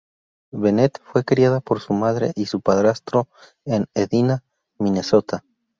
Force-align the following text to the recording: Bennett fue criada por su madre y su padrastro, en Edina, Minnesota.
Bennett 0.51 0.99
fue 1.03 1.23
criada 1.23 1.59
por 1.59 1.79
su 1.79 1.93
madre 1.93 2.31
y 2.33 2.47
su 2.47 2.59
padrastro, 2.59 3.27
en 3.65 3.85
Edina, 3.93 4.43
Minnesota. 4.79 5.43